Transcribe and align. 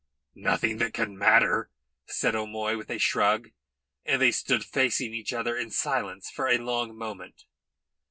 "Nothing 0.33 0.77
that 0.79 0.95
can 0.95 1.15
matter," 1.15 1.69
said 2.07 2.33
O'Moy, 2.35 2.75
with 2.75 2.89
a 2.89 2.97
shrug, 2.97 3.51
and 4.03 4.19
they 4.19 4.31
stood 4.31 4.63
facing 4.65 5.13
each 5.13 5.31
other 5.31 5.55
in 5.55 5.69
silence 5.69 6.27
for 6.31 6.47
a 6.47 6.57
long 6.57 6.97
moment. 6.97 7.45